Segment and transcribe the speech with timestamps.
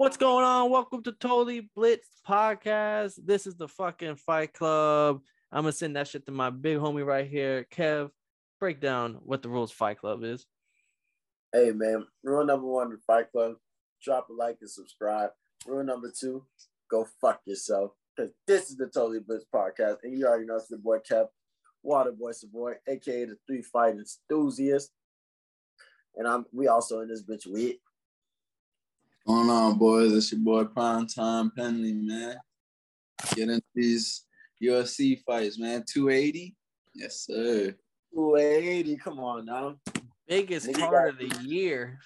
[0.00, 0.70] What's going on?
[0.70, 3.18] Welcome to Totally Blitz Podcast.
[3.22, 5.20] This is the fucking Fight Club.
[5.52, 8.08] I'm gonna send that shit to my big homie right here, Kev.
[8.58, 10.46] Break down what the rules Fight Club is.
[11.52, 13.56] Hey man, rule number one, the Fight Club.
[14.02, 15.32] Drop a like and subscribe.
[15.66, 16.46] Rule number two,
[16.90, 17.90] go fuck yourself.
[18.16, 21.26] Cause this is the Totally Blitz Podcast, and you already know it's the boy Kev,
[21.82, 24.92] Water Boy Savoy, aka the three fight enthusiast.
[26.16, 27.76] And I'm we also in this bitch with
[29.30, 30.12] going on, boys?
[30.12, 32.36] It's your boy Prime Time Penley, man.
[33.36, 34.24] Get into these
[34.60, 35.84] UFC fights, man.
[35.88, 36.56] 280?
[36.96, 37.72] Yes, sir.
[38.12, 38.96] 280.
[38.96, 39.76] Come on now.
[40.26, 42.00] Biggest Nigga card of got- the year.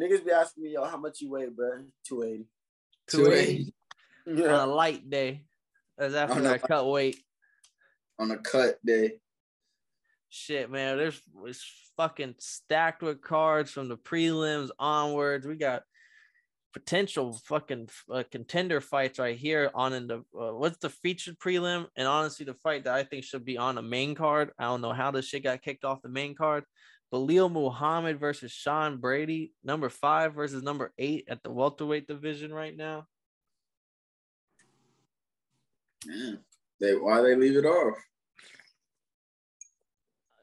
[0.00, 1.84] Niggas be asking me, yo, how much you weigh, bro?
[2.06, 2.46] 280.
[3.08, 3.74] 280
[4.28, 4.64] on Yeah.
[4.64, 5.46] a light day.
[5.98, 7.24] That's after On a- that cut weight.
[8.20, 9.18] On a cut day.
[10.28, 10.96] Shit, man.
[10.96, 15.44] There's it's fucking stacked with cards from the prelims onwards.
[15.46, 15.82] We got
[16.76, 21.86] potential fucking uh, contender fights right here on in the uh, what's the featured prelim
[21.96, 24.50] and honestly the fight that I think should be on the main card.
[24.58, 26.64] I don't know how this shit got kicked off the main card.
[27.10, 32.76] Belal Muhammad versus Sean Brady, number five versus number eight at the welterweight division right
[32.76, 33.06] now.
[36.04, 36.40] Man,
[36.78, 37.96] they why they leave it off?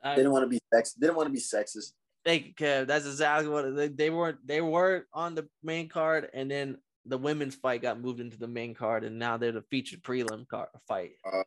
[0.03, 0.93] I, They didn't want to be sex.
[0.93, 1.91] They didn't want to be sexist.
[2.25, 2.87] Thank you, Kev.
[2.87, 4.45] That's exactly what they, they weren't.
[4.45, 8.47] They were on the main card, and then the women's fight got moved into the
[8.47, 11.11] main card, and now they're the featured prelim card fight.
[11.25, 11.43] Uh,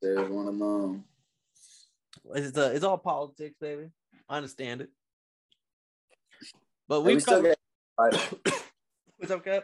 [0.00, 1.04] There's one of them.
[2.34, 3.90] It's the, it's all politics, baby.
[4.28, 4.88] I understand it,
[6.88, 7.58] but we we've still get.
[7.98, 9.62] What's up, Kev?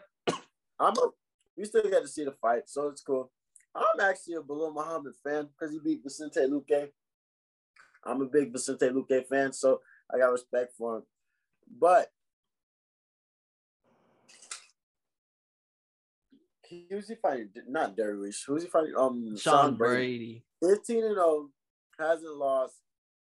[0.79, 1.09] I'm a,
[1.57, 3.33] we still get to see the fight, so it's cool.
[3.75, 6.89] I'm actually a Belal Muhammad fan because he beat Vicente Luque.
[8.05, 9.81] I'm a big Vicente Luque fan, so
[10.13, 11.03] I got respect for him.
[11.81, 12.09] But
[16.91, 17.51] who's he fighting?
[17.69, 18.45] Not Dariush.
[18.47, 18.95] Who's he fighting?
[18.97, 20.45] Um, Sean Brady.
[20.63, 21.51] 15 and 0,
[21.99, 22.75] hasn't lost.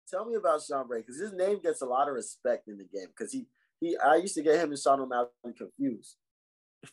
[0.09, 2.85] Tell me about Sean Brady because his name gets a lot of respect in the
[2.85, 3.47] game because he
[3.81, 6.17] he I used to get him and Sean O'Malley confused.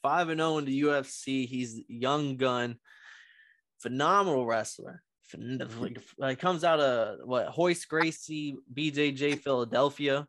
[0.01, 1.47] Five and zero in the UFC.
[1.47, 2.77] He's young gun,
[3.79, 5.03] phenomenal wrestler.
[6.17, 10.27] Like, comes out of what Hoist Gracie, BJJ Philadelphia.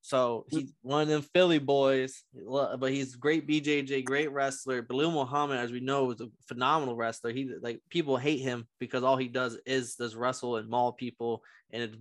[0.00, 4.82] So he's one of them Philly boys, but he's great BJJ, great wrestler.
[4.82, 7.32] Belal Muhammad, as we know, is a phenomenal wrestler.
[7.32, 11.42] He like people hate him because all he does is does wrestle and maul people,
[11.72, 11.96] and it's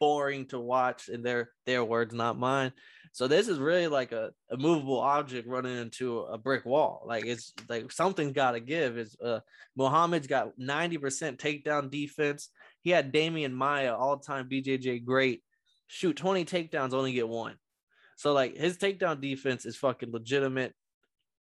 [0.00, 1.08] boring to watch.
[1.08, 2.72] In their their words, not mine.
[3.12, 7.04] So this is really like a, a movable object running into a brick wall.
[7.06, 8.96] Like it's like something's got to give.
[8.96, 9.40] Is uh
[9.76, 12.48] Muhammad's got 90% takedown defense.
[12.80, 15.42] He had Demian Maia, all-time BJJ great.
[15.88, 17.56] Shoot 20 takedowns, only get one.
[18.16, 20.74] So like his takedown defense is fucking legitimate.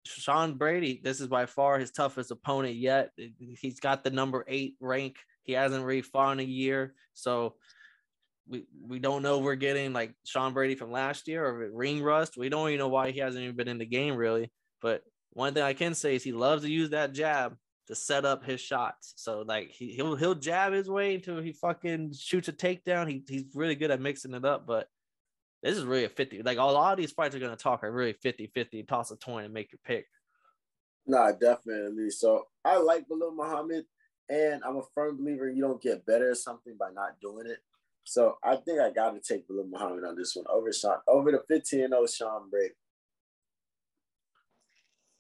[0.06, 3.12] Sean Brady, this is by far his toughest opponent yet.
[3.60, 5.16] He's got the number eight rank.
[5.44, 6.96] He hasn't really fought in a year.
[7.14, 7.56] So
[8.48, 12.38] we we don't know we're getting like Sean Brady from last year or ring rust.
[12.38, 14.52] We don't even know why he hasn't even been in the game really.
[14.82, 17.56] But one thing I can say is he loves to use that jab
[17.88, 19.14] to set up his shots.
[19.16, 23.10] So like he, he'll he'll jab his way until he fucking shoots a takedown.
[23.10, 24.88] He he's really good at mixing it up, but
[25.64, 26.44] this is really a 50.
[26.44, 28.88] Like a lot of these fights are gonna talk are really 50-50.
[28.88, 30.06] Toss a coin and make your pick.
[31.08, 32.10] Nah, definitely.
[32.10, 33.86] So I like Belal Muhammad,
[34.30, 37.60] and I'm a firm believer you don't get better at something by not doing it.
[38.06, 41.32] So I think I got to take Belal Muhammad on this one over Sean over
[41.32, 42.74] the 15 and 0 Sean Brady.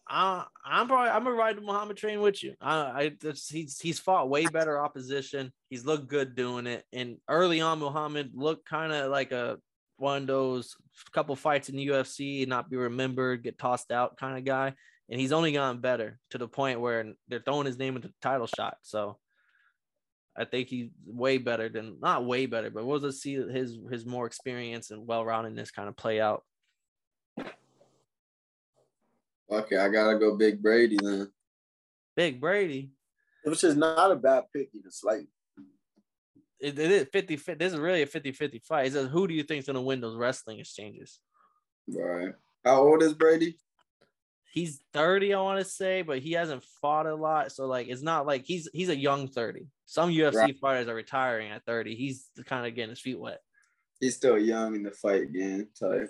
[0.07, 2.53] Uh, I'm probably I'm gonna ride the Muhammad train with you.
[2.61, 3.13] I,
[3.49, 5.51] he's he's fought way better opposition.
[5.69, 6.85] He's looked good doing it.
[6.93, 9.57] And early on, Muhammad looked kind of like a
[9.97, 10.75] one of those
[11.11, 14.73] couple fights in the UFC not be remembered, get tossed out kind of guy.
[15.09, 18.13] And he's only gotten better to the point where they're throwing his name into the
[18.21, 18.77] title shot.
[18.83, 19.17] So
[20.37, 24.05] I think he's way better than not way better, but we'll just see his his
[24.05, 26.43] more experience and well roundedness kind of play out.
[29.49, 31.31] Okay, I gotta go Big Brady then.
[32.15, 32.91] Big Brady.
[33.43, 35.27] Which is not a bad pick, even slightly.
[36.59, 38.87] it, it is 50 50 this is really a 50 50 fight.
[38.87, 41.19] It says who do you think is gonna win those wrestling exchanges?
[41.87, 42.33] Right.
[42.65, 43.57] How old is Brady?
[44.55, 47.51] He's 30, I want to say, but he hasn't fought a lot.
[47.51, 49.67] So like it's not like he's he's a young 30.
[49.85, 50.59] Some UFC Right.
[50.59, 51.93] fighters are retiring at 30.
[51.93, 53.41] He's kind of getting his feet wet.
[53.99, 56.09] He's still young in the fight game type.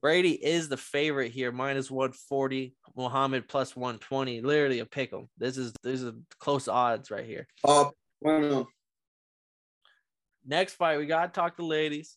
[0.00, 2.74] Brady is the favorite here, minus 140.
[2.96, 4.40] Muhammad plus 120.
[4.40, 5.28] Literally a pick 'em.
[5.36, 7.46] This is this is close odds right here.
[7.62, 8.66] Oh, one of them.
[10.46, 12.16] Next fight, we gotta talk to ladies.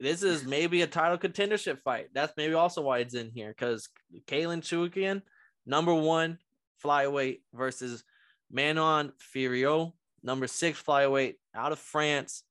[0.00, 2.08] This is maybe a title contendership fight.
[2.14, 3.88] That's maybe also why it's in here because
[4.26, 5.22] Katlyn Chookagian,
[5.66, 6.38] number one
[6.82, 8.02] flyweight versus
[8.50, 9.92] Manon Fiorot,
[10.22, 12.44] number six flyweight out of France,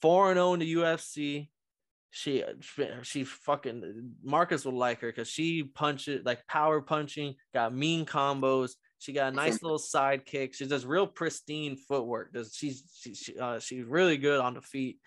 [0.00, 1.48] four and zero in the UFC.
[2.10, 2.42] She
[3.02, 8.72] she fucking Marcus would like her because she punches like power punching, got mean combos.
[9.00, 10.54] She got a nice little side kick.
[10.54, 12.32] She does real pristine footwork.
[12.32, 14.98] Does she's she, she, uh, she's really good on the feet.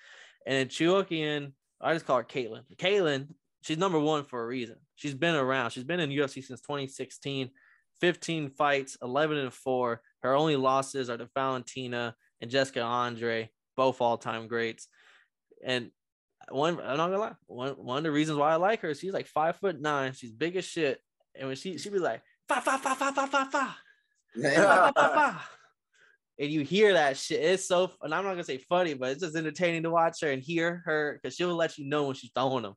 [0.45, 2.63] And Chookagian, I just call her Katlyn.
[2.77, 3.27] Katlyn,
[3.61, 4.75] she's number one for a reason.
[4.95, 5.71] She's been around.
[5.71, 7.49] She's been in UFC since 2016.
[8.01, 10.01] 15 fights, 11 and 4.
[10.23, 14.87] Her only losses are to Valentina and Jessica Andrade, both all-time greats.
[15.63, 15.91] And
[16.49, 19.13] one, I'm not gonna lie, one, one of the reasons why I like her, she's
[19.13, 20.99] like five foot nine, she's big as shit.
[21.35, 23.75] And when she she be like, fa fa fa fa fa fa fa.
[24.41, 25.41] fa, fa, fa.
[26.41, 27.39] And you hear that shit.
[27.39, 30.31] It's so and I'm not gonna say funny, but it's just entertaining to watch her
[30.31, 32.73] and hear her because she'll let you know when she's throwing them.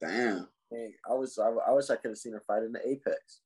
[0.00, 0.48] Damn.
[0.68, 3.40] Hey, I was I, I wish I could have seen her fight in the Apex.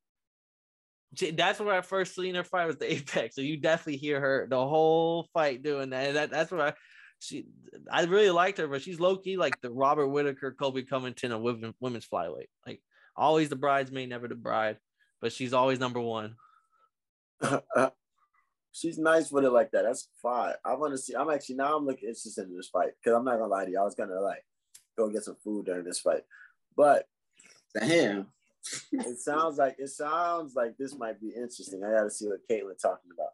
[1.35, 3.35] That's where I first seen her fight was the Apex.
[3.35, 6.07] So you definitely hear her the whole fight doing that.
[6.07, 6.73] And that that's where I
[7.19, 7.45] she
[7.93, 11.43] I really liked her, but she's low key like the Robert Whitaker, Colby Covington of
[11.43, 12.49] women, women's flyweight.
[12.67, 12.81] Like
[13.15, 14.79] always the bridesmaid, never the bride,
[15.21, 16.37] but she's always number one.
[17.77, 17.91] Uh,
[18.77, 19.85] she's nice with it like that.
[19.85, 20.55] That's fine.
[20.65, 21.15] I want to see.
[21.15, 23.71] I'm actually now I'm looking interested in this fight because I'm not gonna lie to
[23.71, 23.81] you.
[23.81, 24.45] I was gonna like
[24.97, 26.23] go get some food during this fight,
[26.77, 27.09] but
[27.79, 28.27] damn,
[28.93, 31.83] it sounds like it sounds like this might be interesting.
[31.85, 33.31] I got to see what Katlyn talking about.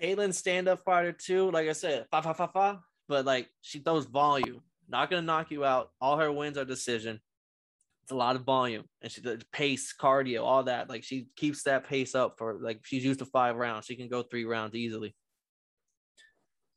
[0.00, 1.50] Katlyn stand up fighter too.
[1.50, 2.80] Like I said, fa fa fa fa.
[3.08, 4.62] But like she throws volume.
[4.88, 5.90] Not gonna knock you out.
[6.00, 7.20] All her wins are decision.
[8.06, 10.88] It's a lot of volume, and she does pace, cardio, all that.
[10.88, 13.86] Like she keeps that pace up for like she's used to five rounds.
[13.86, 15.12] She can go three rounds easily.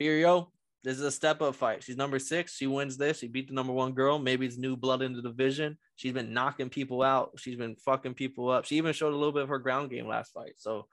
[0.02, 0.48] Fiorot,
[0.84, 1.84] this is a step up fight.
[1.84, 2.56] She's number six.
[2.56, 3.20] She wins this.
[3.20, 4.18] She beat the number one girl.
[4.18, 5.78] Maybe it's new blood in the division.
[5.98, 7.34] She's been knocking people out.
[7.38, 8.66] She's been fucking people up.
[8.66, 10.54] She even showed a little bit of her ground game last fight.
[10.58, 10.88] So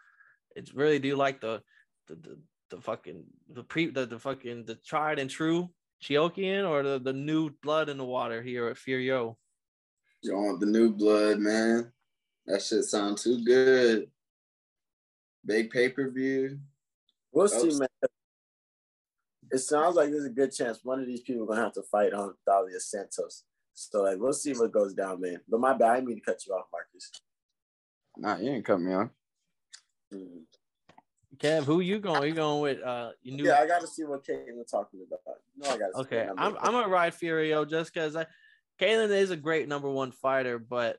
[0.54, 1.62] it's really do you like the
[2.08, 2.38] the, the,
[2.68, 3.24] the fucking
[3.54, 5.70] the pre the, the fucking the tried and true
[6.02, 9.36] Chookagian or the, the new blood in the water here at Fiorot?
[10.22, 11.92] You want the new blood, man.
[12.46, 14.08] That shit sound too good.
[15.44, 16.58] Big pay per view.
[17.32, 17.88] We'll see, man.
[19.50, 21.82] It sounds like there's a good chance one of these people are gonna have to
[21.82, 23.44] fight on Taila Santos.
[23.74, 25.40] So like we'll see what goes down, man.
[25.48, 27.12] But my bad, I didn't mean to cut you off, Marcus.
[28.16, 29.10] Nah, you didn't cut me off.
[30.12, 30.38] Mm-hmm.
[31.38, 32.28] Kev, who you going?
[32.28, 35.20] You going with uh you knew Yeah, I gotta see what Katlyn talking about.
[35.56, 38.26] No, I gotta Okay, I'm I'm gonna ride Fiorot just because I
[38.80, 40.98] Katlyn is a great number one fighter, but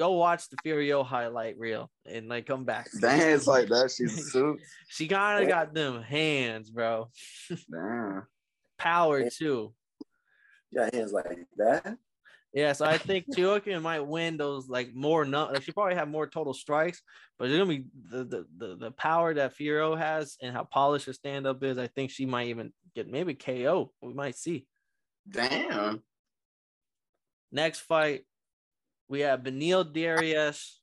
[0.00, 2.88] go watch the Fiorot highlight reel and like come back.
[3.00, 3.90] Dance like that.
[3.90, 4.60] She's suit.
[4.88, 7.10] she kind of got them hands, bro.
[7.70, 8.26] Damn.
[8.78, 9.74] Power too.
[10.74, 11.98] Got hands like that.
[12.52, 15.24] Yeah, so I think Chookagian might win those like more.
[15.24, 17.00] No, like she probably have more total strikes,
[17.38, 21.06] but it's gonna be the the the, the power that Fiorot has and how polished
[21.06, 21.78] her stand up is.
[21.78, 23.92] I think she might even get maybe KO.
[24.00, 24.66] We might see.
[25.30, 26.02] Damn.
[27.52, 28.22] Next fight,
[29.08, 30.74] we have Beneil Dariush.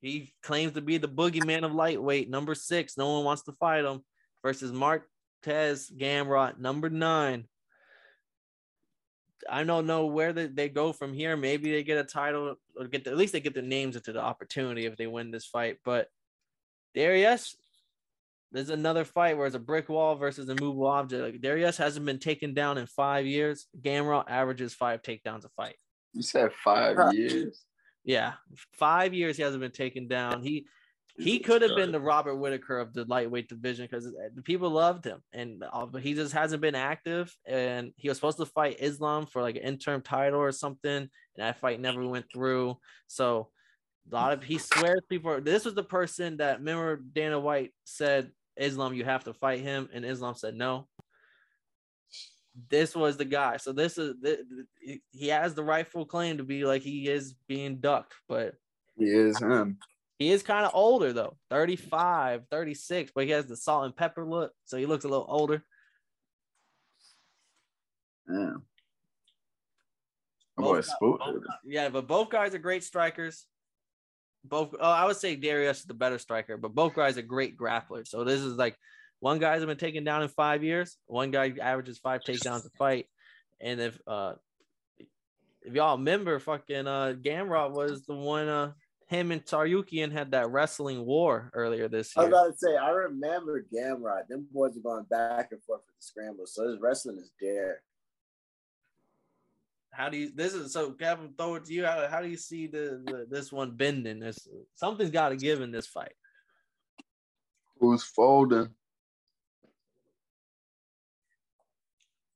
[0.00, 2.98] He claims to be the boogeyman of lightweight, number six.
[2.98, 4.02] No one wants to fight him.
[4.42, 7.46] Versus Mateusz Gamrot, number nine.
[9.48, 11.36] I don't know where they, they go from here.
[11.36, 14.12] Maybe they get a title or get the, at least they get their names into
[14.12, 15.78] the opportunity if they win this fight.
[15.84, 16.08] But
[16.96, 17.54] Dariush,
[18.52, 21.22] there's another fight where it's a brick wall versus a movable object.
[21.22, 23.66] Like Dariush hasn't been taken down in five years.
[23.80, 25.76] Gamrot averages five takedowns a fight.
[26.14, 27.64] You said five years.
[28.04, 28.34] Yeah,
[28.72, 30.42] five years he hasn't been taken down.
[30.42, 30.66] He
[31.16, 35.04] he could have been the Robert Whitaker of the lightweight division because the people loved
[35.04, 37.34] him, and uh, but he just hasn't been active.
[37.46, 41.10] And he was supposed to fight Islam for like an interim title or something, and
[41.36, 42.78] that fight never went through.
[43.06, 43.48] So
[44.10, 45.40] a lot of he swears people.
[45.40, 49.88] This was the person that remember Dana White said Islam, you have to fight him,
[49.92, 50.88] and Islam said no.
[52.70, 53.56] This was the guy.
[53.56, 54.14] So this is
[55.10, 58.54] he has the rightful claim to be like he is being ducked, but
[58.96, 59.78] he is him.
[60.18, 64.24] He is kind of older though, 35, 36, but he has the salt and pepper
[64.24, 65.64] look, so he looks a little older.
[68.30, 68.54] Yeah.
[70.56, 71.20] boy, both,
[71.64, 73.46] yeah, but both guys are great strikers.
[74.44, 77.58] Both, oh, I would say Dariush is the better striker, but both guys are great
[77.58, 78.08] grapplers.
[78.08, 78.76] So this is like
[79.24, 80.98] one guy's been taken down in five years.
[81.06, 83.06] One guy averages five takedowns a fight,
[83.58, 84.34] and if uh,
[85.62, 88.72] if y'all remember, fucking uh, Gamrot was the one uh
[89.06, 92.26] him and Tsarukyan had that wrestling war earlier this year.
[92.26, 94.28] I was about to say, I remember Gamrot.
[94.28, 96.46] Them boys are going back and forth with the scramble.
[96.46, 97.80] So his wrestling is there.
[99.90, 100.32] How do you?
[100.34, 101.32] This is so Kevin.
[101.38, 101.86] Throw it to you.
[101.86, 104.20] How, how do you see the, the this one bending?
[104.20, 106.12] This something's got to give in this fight.
[107.80, 108.68] Who's folding?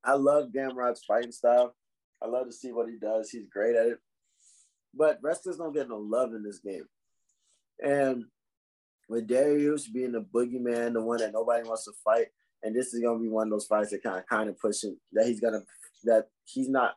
[0.09, 1.75] I love Gamrot's fighting style.
[2.23, 3.29] I love to see what he does.
[3.29, 3.99] He's great at it.
[4.95, 6.87] But wrestlers don't get no love in this game.
[7.85, 8.25] And
[9.11, 12.29] with Dariush being the boogeyman, the one that nobody wants to fight,
[12.63, 14.97] and this is gonna be one of those fights that kind of kind of pushing
[15.13, 15.61] that he's gonna
[16.05, 16.95] that he's not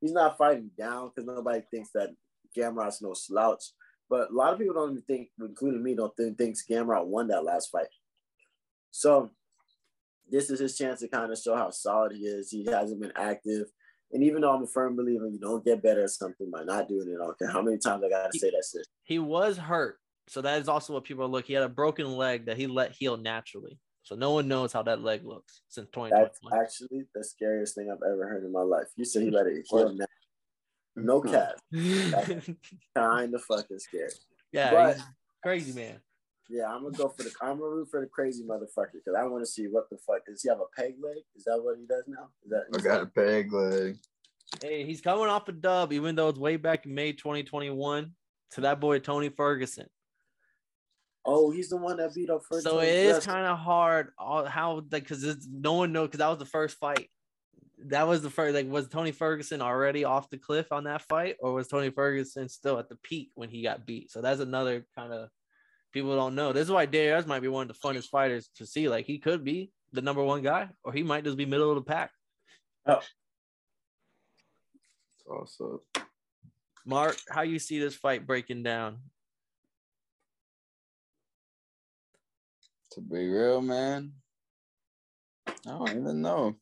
[0.00, 2.10] he's not fighting down because nobody thinks that
[2.56, 3.64] Gamrot's no slouch.
[4.08, 7.26] But a lot of people don't even think, including me, don't think thinks Gamrot won
[7.28, 7.88] that last fight.
[8.92, 9.30] So
[10.30, 12.50] this is his chance to kind of show how solid he is.
[12.50, 13.66] He hasn't been active.
[14.12, 16.88] And even though I'm a firm believer you don't get better at something by not
[16.88, 18.86] doing it, I don't care how many times I gotta say that shit.
[19.04, 19.98] He was hurt.
[20.28, 21.48] So that is also what people are looking.
[21.48, 23.78] He had a broken leg that he let heal naturally.
[24.04, 26.10] So no one knows how that leg looks since 2021.
[26.50, 28.86] That's actually the scariest thing I've ever heard in my life.
[28.96, 30.06] You said he let it heal naturally.
[30.96, 31.54] No cap.
[32.94, 34.10] kind of fucking scary.
[34.52, 34.98] Yeah, But-
[35.42, 36.00] crazy man.
[36.48, 37.32] Yeah, I'm gonna go for the.
[37.40, 40.26] I'm gonna root for the crazy motherfucker because I want to see what the fuck
[40.26, 41.22] does he have a peg leg?
[41.36, 42.28] Is that what he does now?
[42.44, 42.64] Is that?
[42.74, 43.96] I got a peg leg.
[44.60, 48.12] Hey, he's coming off a dub, even though it's way back in May 2021
[48.52, 49.86] to that boy Tony Ferguson.
[51.24, 52.64] Oh, he's the one that beat up first.
[52.64, 56.28] So it is kind of hard all, how like because no one knows because that
[56.28, 57.08] was the first fight.
[57.86, 61.36] That was the first like was Tony Ferguson already off the cliff on that fight,
[61.40, 64.10] or was Tony Ferguson still at the peak when he got beat?
[64.10, 65.28] So that's another kind of
[65.92, 66.52] people don't know.
[66.52, 68.88] This is why Dariush might be one of the funnest fighters to see.
[68.88, 71.76] Like he could be the number one guy, or he might just be middle of
[71.76, 72.10] the pack.
[72.86, 73.00] Oh.
[75.30, 75.82] Also,
[76.84, 78.98] Mark, how you see this fight breaking down?
[82.92, 84.12] to be real, man,
[85.46, 86.56] I don't even know.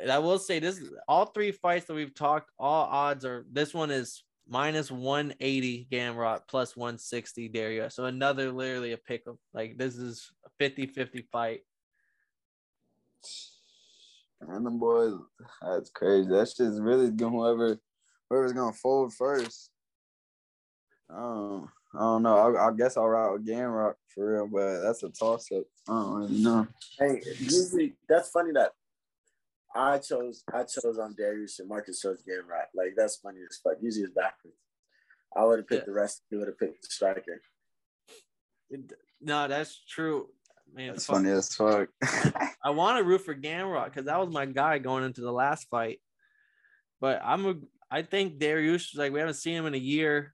[0.00, 3.46] And I will say this: all three fights that we've talked, all odds are.
[3.50, 7.88] This one is minus 180 Gamrot plus 160 Dario.
[7.88, 9.38] So another literally a pick 'em.
[9.52, 11.62] Like this is a 50-50 fight.
[14.40, 15.14] And them boys,
[15.62, 16.28] that's crazy.
[16.28, 17.78] That's just really going whoever
[18.28, 19.70] whoever's gonna fold first.
[21.08, 22.36] Um, I don't know.
[22.36, 25.64] I, I guess I'll ride with Gamrot for real, but that's a toss up.
[25.88, 26.66] I don't really know.
[26.98, 28.72] Hey, usually that's funny that
[29.74, 32.66] I chose I chose on Dariush and Marcus chose Gamrot.
[32.74, 33.74] Like that's funny as fuck.
[33.80, 34.56] Usually it's backwards.
[35.36, 35.86] I would have picked Yeah.
[35.86, 36.22] the rest.
[36.30, 37.40] You would have picked the striker.
[39.20, 40.28] No, that's true.
[40.74, 41.16] Man, That's fuck.
[41.16, 41.88] funny as fuck.
[42.64, 45.68] I want to root for Gamrot because that was my guy going into the last
[45.68, 46.00] fight.
[47.00, 47.54] But I'm a,
[47.90, 50.32] I think Dariush like we haven't seen him in a year,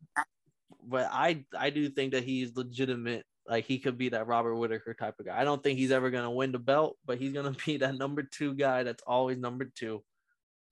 [0.83, 3.25] but I I do think that he's legitimate.
[3.47, 5.39] Like he could be that Robert Whitaker type of guy.
[5.41, 8.23] I don't think he's ever gonna win the belt, but he's gonna be that number
[8.23, 10.03] two guy that's always number two.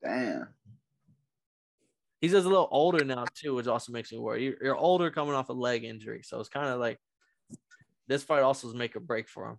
[0.02, 0.48] Damn.
[2.20, 4.44] He's just a little older now too, which also makes me worry.
[4.44, 7.00] You're, you're older coming off a leg injury, so it's kind of like
[8.06, 9.58] this fight also is make or break for him.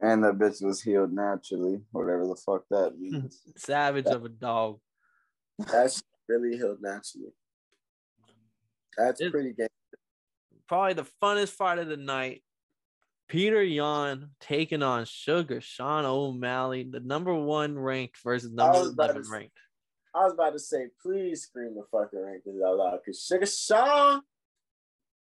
[0.00, 3.40] And that bitch was healed naturally, whatever the fuck that means.
[3.56, 4.80] Savage of a dog.
[5.70, 7.32] That's really healed naturally.
[8.98, 9.68] That's It- pretty game.
[10.72, 12.42] Probably the funnest fight of the night.
[13.28, 19.08] Peter Yan taking on Sugar Sean O'Malley, the number one ranked versus number was about
[19.08, 19.58] to 11 ranked.
[20.14, 24.22] I was about to say, please scream the fucking rankings out loud because Sugar Sean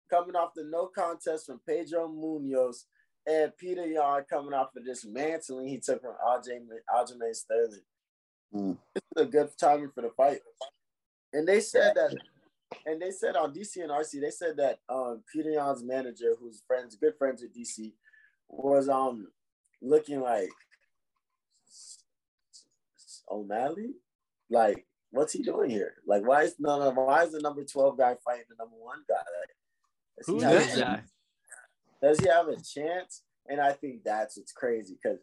[0.09, 2.83] coming off the no contest from Pedro Munhoz
[3.25, 7.85] and Peter Yan coming off of this mantling he took from Aljamain Aljamain Sterling.
[8.53, 8.77] Mm.
[8.93, 10.39] This is a good timing for the fight.
[11.31, 12.17] And they said that,
[12.85, 16.63] and they said on DC and RC, they said that um, Peter Yan's manager, who's
[16.67, 17.93] friends, good friends with DC,
[18.49, 19.27] was um
[19.81, 20.49] looking like
[23.29, 23.93] O'Malley.
[24.49, 25.95] Like, what's he doing here?
[26.05, 29.03] Like, why is no, no, why is the number twelve guy fighting the number one
[29.07, 29.15] guy?
[29.15, 29.55] Like,
[30.17, 31.01] does Who's this guy?
[32.01, 33.23] Does he have a chance?
[33.49, 35.19] And I think that's what's crazy because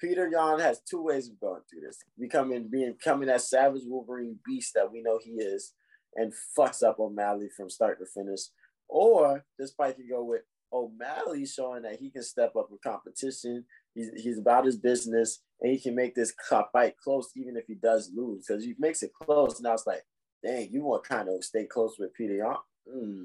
[0.00, 4.38] Peter Yan has two ways of going through this: becoming being becoming that savage Wolverine
[4.44, 5.72] beast that we know he is,
[6.18, 8.40] and fucks up O'Malley from start to finish.
[8.88, 13.64] Or this fight could go with O'Malley showing that he can step up in competition.
[13.94, 16.34] He's, he's about his business and he can make this
[16.72, 18.46] fight close even if he does lose.
[18.46, 20.02] Because he makes it close, now it's like,
[20.44, 22.56] dang, you want kind of stay close with Peter Yan.
[22.92, 23.24] Mm.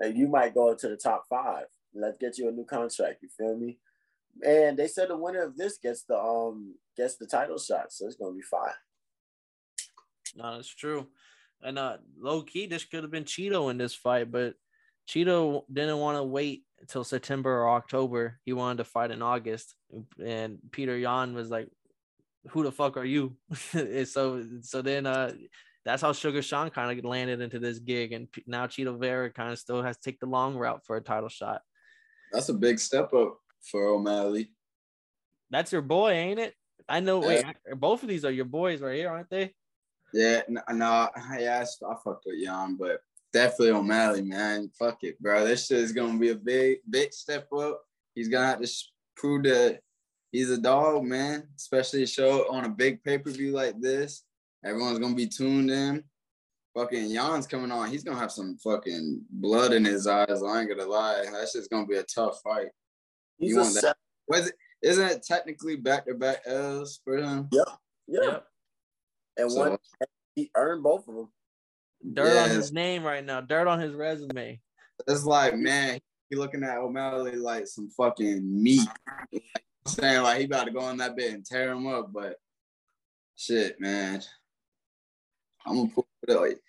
[0.00, 1.66] And you might go to the top five.
[1.94, 3.22] Let's get you a new contract.
[3.22, 3.78] You feel me?
[4.46, 8.06] And they said the winner of this gets the um gets the title shot, so
[8.06, 8.72] it's gonna be fine.
[10.36, 11.08] No, that's true.
[11.62, 14.54] And uh, low key, this could have been Chito in this fight, but
[15.08, 18.38] Chito didn't want to wait until September or October.
[18.44, 19.74] He wanted to fight in August,
[20.22, 21.68] and Peter Yan was like,
[22.48, 23.36] who the fuck are you?
[24.04, 25.32] so so then uh
[25.84, 29.52] that's how Sugar Sean kind of landed into this gig, and now Chito Vera kind
[29.52, 31.62] of still has to take the long route for a title shot.
[32.32, 34.52] That's a big step up for O'Malley.
[35.50, 36.54] That's your boy, ain't it?
[36.88, 37.20] I know.
[37.20, 37.44] Wait,
[37.76, 39.54] both of these are your boys right here, aren't they?
[40.12, 43.00] Yeah, no, no yeah, I, I fucked with Yan, but
[43.32, 44.70] definitely O'Malley, man.
[44.78, 45.44] Fuck it, bro.
[45.44, 47.82] This shit is gonna be a big, big step up.
[48.14, 48.70] He's gonna have to
[49.16, 49.80] prove that
[50.32, 51.48] he's a dog, man.
[51.56, 54.24] Especially show on a big pay per view like this.
[54.64, 56.04] Everyone's gonna be tuned in.
[56.76, 57.90] Fucking Yan's coming on.
[57.90, 60.42] He's gonna have some fucking blood in his eyes.
[60.42, 61.24] I ain't gonna lie.
[61.32, 62.68] That's just gonna be a tough fight.
[63.38, 63.96] He's you want that?
[64.28, 64.54] Was it?
[64.82, 67.48] Isn't it technically back to back L's for him?
[67.52, 67.68] Yep.
[68.08, 68.22] Yep.
[68.24, 68.46] yep.
[69.40, 69.78] And so, one
[70.34, 71.28] he earned both of them.
[72.12, 72.50] Dirt yes.
[72.50, 73.40] on his name right now.
[73.40, 74.60] Dirt on his resume.
[75.06, 78.88] It's like, man, he looking at O'Malley like some fucking meat.
[79.32, 79.42] Like,
[79.86, 82.36] I'm saying like he about to go on that bit and tear him up, but
[83.36, 84.22] shit, man.
[85.66, 86.60] I'm gonna put it like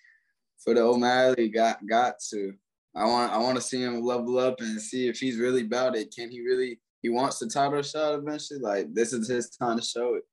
[0.62, 2.52] for the O'Malley got got to.
[2.94, 5.96] I want I want to see him level up and see if he's really about
[5.96, 6.14] it.
[6.14, 8.60] Can he really he wants the title shot eventually?
[8.60, 10.24] Like this is his time to show it.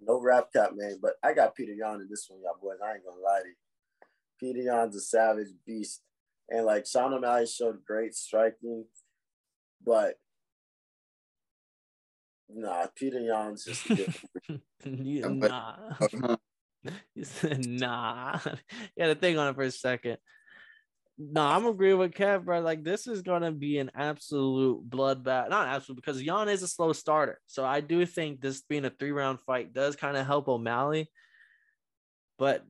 [0.00, 0.98] No rap cap, man.
[1.00, 2.78] But I got Peter Yan in this one, y'all boys.
[2.84, 3.54] I ain't gonna lie to you.
[4.38, 6.02] Peter Yan's a savage beast.
[6.48, 8.84] And like Sean O'Malley showed great striking,
[9.84, 10.16] but
[12.48, 13.88] nah, Peter Yan's just
[14.84, 15.76] you, nah.
[16.00, 16.36] Uh-huh.
[17.14, 18.38] you said nah.
[18.96, 20.16] You had a thing on it for a second.
[21.22, 22.60] No, I'm agree with Kev, bro.
[22.60, 25.50] Like this is gonna be an absolute bloodbath.
[25.50, 27.38] Not absolute because Yan is a slow starter.
[27.46, 31.10] So I do think this being a three round fight does kind of help O'Malley.
[32.38, 32.64] But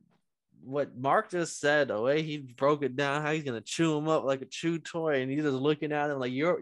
[0.63, 4.09] what Mark just said, the way he broke it down, how he's gonna chew him
[4.09, 6.61] up like a chew toy, and he's just looking at him like you're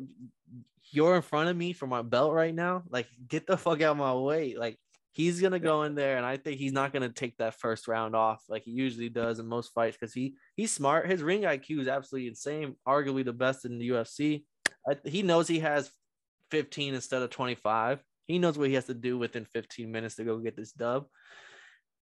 [0.91, 2.83] you're in front of me for my belt right now.
[2.89, 4.55] Like, get the fuck out of my way.
[4.55, 4.77] Like,
[5.11, 8.15] he's gonna go in there, and I think he's not gonna take that first round
[8.15, 11.09] off like he usually does in most fights because he he's smart.
[11.09, 14.43] His ring IQ is absolutely insane, arguably the best in the UFC.
[14.87, 15.91] I, he knows he has
[16.51, 18.03] 15 instead of 25.
[18.25, 21.05] He knows what he has to do within 15 minutes to go get this dub.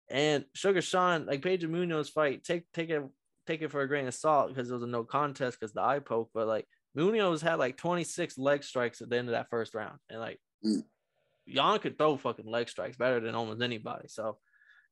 [0.10, 3.04] And Sugar Sean, like Pedro Munhoz fight, take take it
[3.48, 5.82] take it for a grain of salt because it was a no contest because the
[5.82, 9.50] eye poke, but like Munhoz had like 26 leg strikes at the end of that
[9.50, 10.84] first round, and like mm.
[11.46, 14.08] Yan could throw fucking leg strikes better than almost anybody.
[14.08, 14.38] So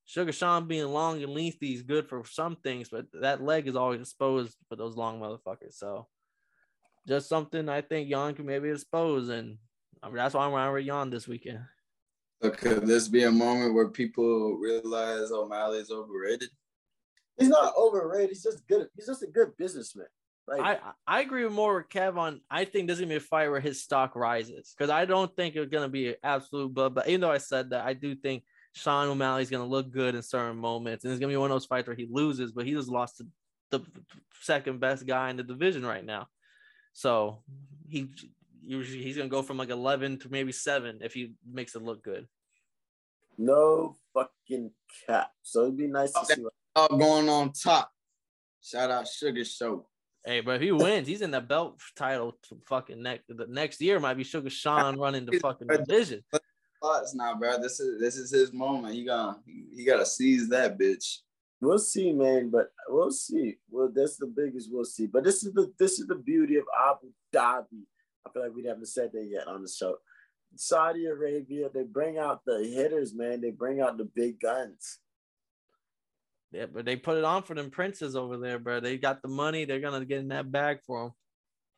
[0.06, 3.76] Sugar Sean being long and lengthy is good for some things, but that leg is
[3.76, 5.74] always exposed for those long motherfuckers.
[5.74, 6.08] So
[7.08, 9.58] just something I think Yan can maybe expose, and
[10.02, 11.60] I mean, that's why I'm around with Yan this weekend.
[12.42, 16.50] So could this be a moment where people realize O'Malley is overrated?
[17.38, 18.30] He's not overrated.
[18.30, 18.88] He's just good.
[18.96, 20.08] He's just a good businessman.
[20.50, 22.42] Like, I I agree more with Kev on.
[22.50, 25.34] I think this is gonna be a fight where his stock rises because I don't
[25.36, 26.96] think it's gonna be an absolute blood.
[26.96, 30.16] But even though I said that, I do think Sean O'Malley is gonna look good
[30.16, 32.66] in certain moments, and it's gonna be one of those fights where he loses, but
[32.66, 33.28] he just lost to
[33.70, 33.82] the
[34.42, 36.28] second best guy in the division right now.
[36.94, 37.44] So
[37.88, 38.10] he
[38.66, 42.02] usually he's gonna go from like eleven to maybe seven if he makes it look
[42.04, 42.28] good.
[43.38, 44.72] No fucking
[45.06, 45.32] cap.
[45.44, 46.42] So it'd be nice to see.
[46.42, 47.92] What- uh, going on top.
[48.62, 49.89] Shout out Sugar Show.
[50.26, 54.00] Hey, but if he wins, he's in the belt title fucking next the next year
[54.00, 56.24] might be Sugar Sean running the fucking division.
[56.82, 57.62] Thoughts now, bro.
[57.62, 58.94] This is this is his moment.
[58.94, 59.38] He gonna
[59.74, 61.20] he gotta seize that bitch.
[61.62, 62.50] We'll see, man.
[62.50, 63.58] But we'll see.
[63.70, 65.08] Well, that's the biggest we'll see.
[65.08, 67.84] But this is the this is the beauty of Abu Dhabi.
[68.26, 69.98] I feel like we haven't said that yet on the show.
[70.56, 73.40] Saudi Arabia, they bring out the hitters, man.
[73.40, 75.00] They bring out the big guns.
[76.52, 78.80] Yeah, but they put it on for them princes over there, bro.
[78.80, 79.66] They got the money.
[79.66, 81.14] They're gonna get in that bag for them.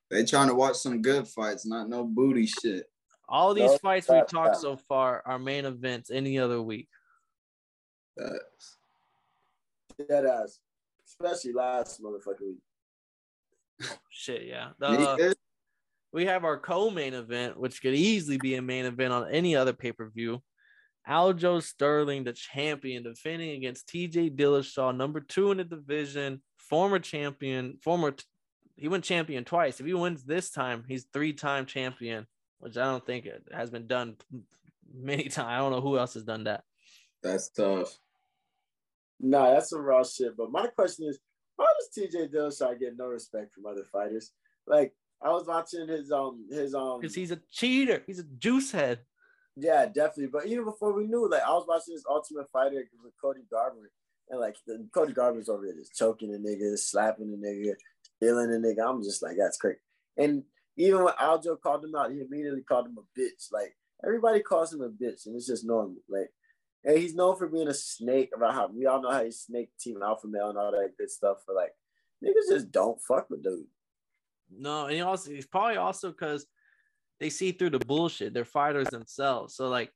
[0.10, 2.86] They trying to watch some good fights, not no booty shit.
[3.28, 6.90] All these no, fights we talked so far are main events any other week.
[8.18, 8.78] That's
[10.10, 10.60] that ass,
[11.06, 12.58] especially last motherfucking week.
[13.84, 14.70] Oh, shit, yeah.
[14.80, 15.34] The, uh,
[16.14, 19.74] we have our co-main event, which could easily be a main event on any other
[19.74, 20.42] pay-per-view.
[21.08, 27.78] Aljo Sterling, the champion, defending against TJ Dillashaw, number two in the division, former champion,
[27.82, 28.14] former
[28.76, 29.80] he went champion twice.
[29.80, 32.26] If he wins this time, he's three-time champion,
[32.60, 34.16] which I don't think it has been done
[34.94, 35.48] many times.
[35.48, 36.64] I don't know who else has done that.
[37.22, 37.96] That's tough.
[39.20, 40.36] Nah, that's some raw shit.
[40.36, 41.20] But my question is,
[41.56, 44.32] why does TJ Dillashaw get no respect from other fighters?
[44.66, 48.02] Like I was watching his um his um because he's a cheater.
[48.08, 49.00] He's a juice head.
[49.56, 50.28] Yeah, definitely.
[50.28, 53.92] But even before we knew, like I was watching this Ultimate Fighter with Cody Garbrandt,
[54.30, 57.74] and like the, Cody Garbrandt's over there just choking the nigga, slapping the nigga,
[58.20, 58.88] killing the nigga.
[58.88, 59.80] I'm just like, that's crazy.
[60.18, 60.44] And
[60.78, 63.52] even when Aljo called him out, he immediately called him a bitch.
[63.52, 65.98] Like everybody calls him a bitch, and it's just normal.
[66.10, 66.32] Like,
[66.86, 68.30] and he's known for being a snake.
[68.36, 71.12] About how we all know how he snake team alpha male and all that good
[71.12, 71.38] stuff.
[71.46, 71.74] For like,
[72.24, 73.66] niggas just don't fuck with dude.
[74.50, 76.46] No, and he also he's probably also because
[77.22, 78.34] they see through the bullshit.
[78.34, 79.56] They're fighters themselves.
[79.56, 79.92] So like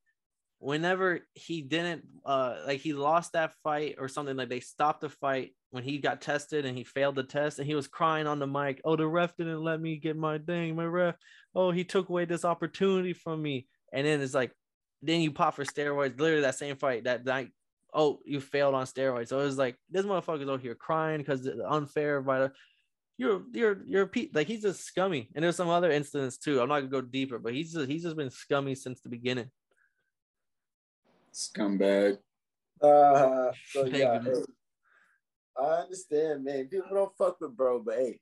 [0.60, 5.10] whenever he didn't uh like he lost that fight or something like they stopped the
[5.10, 8.40] fight when he got tested and he failed the test and he was crying on
[8.40, 11.16] the mic oh the ref didn't let me get my thing my ref
[11.56, 14.54] oh he took away this opportunity from me and then it's like
[15.02, 17.50] then you pop for steroids literally that same fight that night
[17.94, 21.50] oh you failed on steroids so it was like this motherfucker's over here crying because
[21.68, 22.52] unfair by the
[23.18, 26.80] you're you're you're like he's just scummy and there's some other incidents too i'm not
[26.80, 29.50] gonna go deeper but he's just he's just been scummy since the beginning
[31.36, 32.18] Scumbag.
[32.82, 34.32] Uh, so yeah, hey,
[35.58, 36.68] I understand, man.
[36.68, 38.20] People don't fuck with bro, but hey,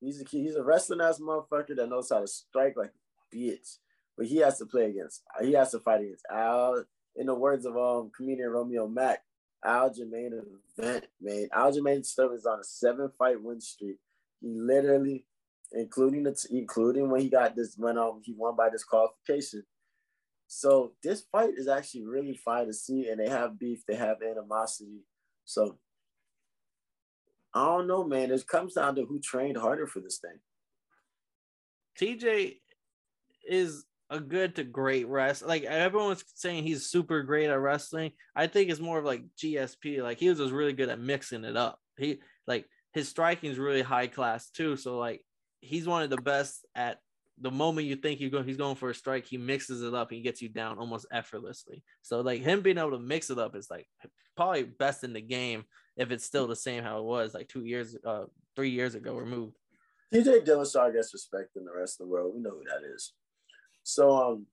[0.00, 3.76] he's a he's a wrestling ass motherfucker that knows how to strike like a bitch.
[4.16, 5.22] But he has to play against.
[5.40, 6.84] He has to fight against Al.
[7.16, 9.20] In the words of um comedian Romeo Mack,
[9.64, 10.40] Aljamain
[10.78, 11.48] event, man.
[11.52, 13.98] Aljamain stuff is on a seven fight win streak.
[14.40, 15.26] He literally,
[15.72, 19.64] including the including when he got this went on, um, he won by this disqualification.
[20.46, 24.22] So this fight is actually really fun to see, and they have beef, they have
[24.22, 25.04] animosity.
[25.44, 25.78] So
[27.54, 28.30] I don't know, man.
[28.30, 30.38] It comes down to who trained harder for this thing.
[31.98, 32.56] TJ
[33.48, 35.48] is a good to great wrestler.
[35.48, 38.12] Like everyone's saying he's super great at wrestling.
[38.34, 40.02] I think it's more of like GSP.
[40.02, 41.78] Like he was just really good at mixing it up.
[41.96, 44.76] He like his striking is really high class too.
[44.76, 45.22] So like
[45.60, 46.98] he's one of the best at
[47.40, 50.42] the moment you think he's going for a strike, he mixes it up he gets
[50.42, 51.82] you down almost effortlessly.
[52.02, 53.86] So like him being able to mix it up is like
[54.36, 55.64] probably best in the game
[55.96, 58.24] if it's still the same how it was like two years, uh,
[58.56, 59.56] three years ago removed.
[60.14, 62.32] TJ Dillashaw gets respect in the rest of the world.
[62.34, 63.12] We know who that is.
[63.88, 64.46] So um,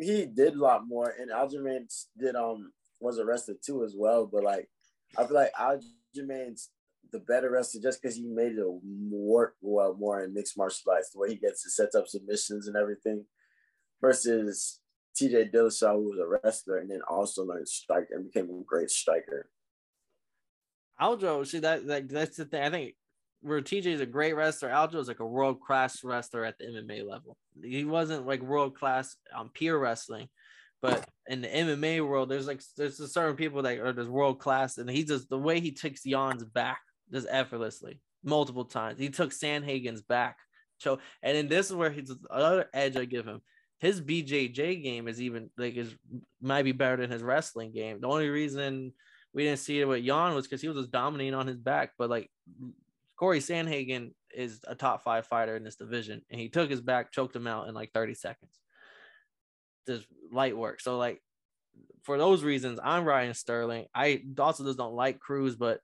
[0.00, 4.26] he did a lot more, and Aljamain did um was arrested too as well.
[4.32, 4.68] But like,
[5.16, 6.70] I feel like Aljamain's
[7.10, 8.64] the better wrestler just because he made it
[9.10, 12.68] work well more in mixed martial arts, the way he gets to set up submissions
[12.68, 13.24] and everything,
[14.00, 14.78] versus
[15.20, 18.90] TJ Dillashaw, who was a wrestler and then also learned strike and became a great
[18.90, 19.50] striker.
[21.00, 22.62] Aljo, see that, that that's the thing.
[22.62, 22.94] I think
[23.40, 26.64] where TJ is a great wrestler, Aljo is like a world class wrestler at the
[26.64, 27.36] MMA level.
[27.62, 30.28] He wasn't like world class on pure wrestling,
[30.80, 34.40] but in the MMA world, there's like there's a certain people that are just world
[34.40, 36.80] class, and he just the way he takes Yan's back
[37.12, 38.98] just effortlessly multiple times.
[38.98, 40.36] He took Sandhagen's back.
[40.78, 43.40] So, and then this is where he's another edge I give him.
[43.80, 45.94] His BJJ game is even like is
[46.40, 48.00] might be better than his wrestling game.
[48.00, 48.92] The only reason
[49.32, 51.92] we didn't see it with Jan was because he was just dominating on his back.
[51.98, 52.30] But like
[53.18, 57.12] Cory Sandhagen is a top five fighter in this division, and he took his back,
[57.12, 58.52] choked him out in like 30 seconds.
[59.86, 60.80] Just light work.
[60.80, 61.20] So like
[62.04, 63.86] for those reasons, I'm Ryan Sterling.
[63.94, 65.80] I also just don't like Cruz, but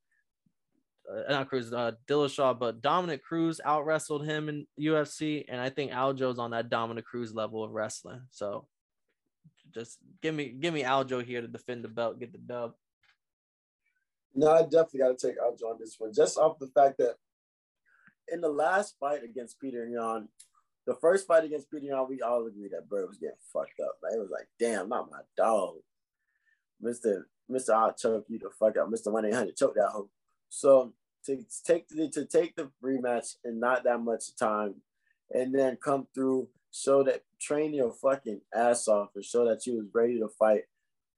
[1.11, 5.71] uh, not Cruz, uh, Dillashaw, but Dominick Cruz out wrestled him in UFC, and I
[5.71, 8.23] think Aljo's on that Dominick Cruz level of wrestling.
[8.31, 8.67] So
[9.75, 12.75] just give me give me Aljo here to defend the belt, get the dub.
[14.35, 17.15] No, I definitely got to take Aljo on this one, just off the fact that
[18.29, 20.29] in the last fight against Peter Yan,
[20.87, 23.97] the first fight against Peter Yan, we all agreed that Bird was getting fucked up.
[24.13, 25.77] It was like, damn, not my dog.
[26.83, 27.25] Mr.
[27.51, 27.75] Mr.
[27.75, 28.91] I'll choke you the fuck out.
[28.91, 29.13] Mr.
[29.13, 30.11] 1 800, choke that hoe.
[30.49, 30.93] So
[31.27, 34.77] to take the, to take the rematch in not that much time,
[35.31, 39.77] and then come through, show that train your fucking ass off, and show that you
[39.77, 40.63] was ready to fight,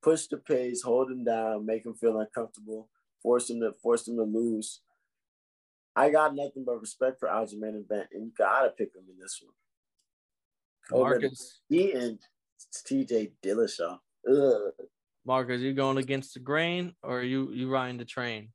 [0.02, 2.88] push the pace, hold him down, make him feel uncomfortable,
[3.26, 4.82] force him to force him to lose.
[5.96, 9.42] I got nothing but respect for Aljamain event, and you gotta pick him in this
[9.42, 11.02] one.
[11.02, 12.20] Marcus, he and
[12.88, 13.98] TJ Dillashaw.
[14.30, 14.86] Ugh.
[15.24, 18.50] Marcus, you going against the grain, or you you riding the train?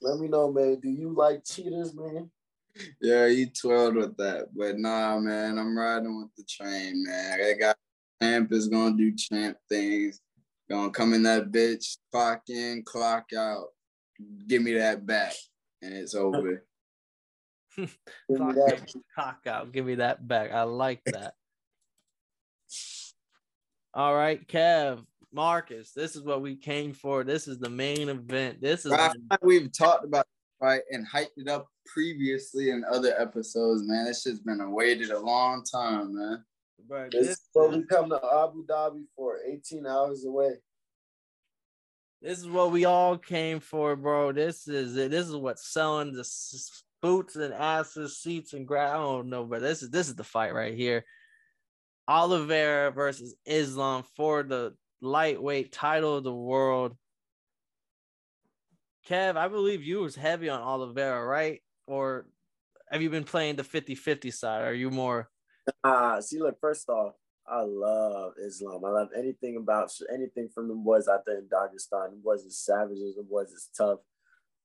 [0.00, 0.78] Let me know, man.
[0.80, 2.30] Do you like cheaters, man?
[3.00, 4.46] Yeah, you twirled with that.
[4.54, 7.40] But nah, man, I'm riding with the train, man.
[7.40, 7.76] I got
[8.22, 10.20] champ is gonna do champ things.
[10.70, 13.66] Gonna come in that bitch, clock in, clock out.
[14.46, 15.34] Give me that back.
[15.82, 16.64] And it's over.
[17.76, 19.72] clock in, clock out.
[19.72, 20.52] Give me that back.
[20.52, 21.34] I like that.
[23.92, 25.04] All right, Kev.
[25.32, 27.24] Marcus, this is what we came for.
[27.24, 28.60] This is the main event.
[28.60, 28.92] This is
[29.42, 30.26] we've talked about
[30.60, 34.06] right and hyped it up previously in other episodes, man.
[34.06, 36.44] It's just been awaited a long time, man.
[36.88, 40.54] But this, this is what we come to Abu Dhabi for, 18 hours away.
[42.20, 44.32] This is what we all came for, bro.
[44.32, 45.10] This is it.
[45.10, 46.26] This is what's selling the
[47.02, 48.92] boots and asses, seats and ground.
[48.92, 51.04] I don't know, but this is this is the fight right here.
[52.08, 56.96] Oliveira versus Islam for the lightweight title of the world.
[59.06, 61.60] Kev, I believe you was heavy on Oliveira, right?
[61.86, 62.26] Or
[62.90, 64.62] have you been playing the 50-50 side?
[64.62, 65.28] Are you more
[65.82, 67.14] Ah, see, look, first off,
[67.46, 68.84] I love Islam.
[68.84, 72.10] I love anything about anything from the boys out there in Dagestan.
[72.10, 74.00] The boys is savages, the boys is tough.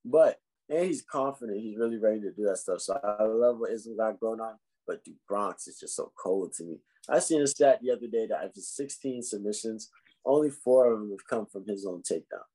[0.05, 1.59] But and he's confident.
[1.59, 2.81] He's really ready to do that stuff.
[2.81, 4.55] So I love what Islam got going on.
[4.88, 6.77] But the Bronx is just so cold to me.
[7.07, 9.89] I seen a stat the other day that after 16 submissions,
[10.25, 12.45] only four of them have come from his own takedown.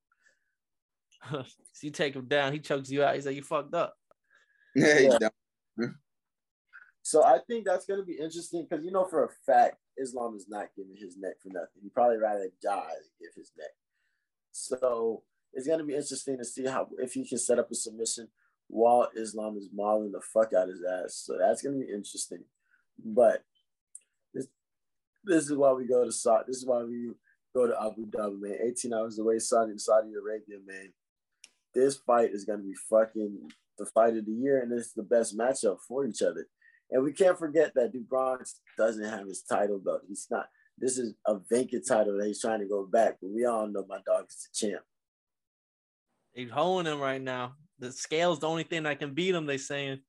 [1.31, 1.45] so
[1.81, 3.15] you take him down, he chokes you out.
[3.15, 3.95] He's like, you fucked up.
[4.77, 5.87] Yeah, Yeah.
[7.05, 10.37] So I think that's going to be interesting because you know for a fact Islam
[10.37, 11.83] is not giving his neck for nothing.
[11.83, 13.73] He'd probably rather die than give his neck.
[14.53, 17.75] So it's going to be interesting to see how if he can set up a
[17.75, 18.29] submission
[18.69, 21.23] while Islam is mauling the fuck out his ass.
[21.27, 22.43] So that's going to be interesting.
[23.05, 23.45] But
[24.33, 24.49] this
[25.25, 26.45] this is why we go to Saudi.
[26.47, 27.13] This is why we
[27.55, 28.57] go to Abu Dhabi, man.
[28.67, 30.95] 18 hours away, Saudi Saudi Arabia, man.
[31.75, 35.03] This fight is going to be fucking the fight of the year, and it's the
[35.03, 36.47] best matchup for each other.
[36.91, 40.03] And we can't forget that Bronx doesn't have his title belt.
[40.07, 40.47] He's not.
[40.77, 43.19] This is a vacant title that he's trying to go back.
[43.21, 44.83] But we all know my dog is the champ.
[46.33, 47.55] He's holding him right now.
[47.79, 50.01] The scale's the only thing that can beat him, they saying.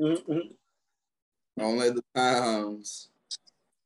[0.00, 0.50] Mm-mm.
[1.58, 3.10] Only the pounds.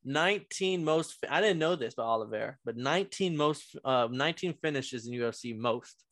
[0.05, 5.13] 19 most I didn't know this about Oliveira, but 19 most uh 19 finishes in
[5.13, 6.03] UFC most.